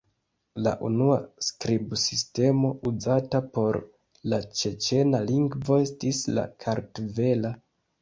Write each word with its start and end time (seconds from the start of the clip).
La 0.67 0.71
unua 0.87 1.17
skribsistemo 1.47 2.73
uzata 2.93 3.43
por 3.59 3.81
la 4.35 4.43
ĉeĉena 4.63 5.23
lingvo 5.31 5.81
estis 5.87 6.27
la 6.37 6.51
kartvela. 6.67 7.59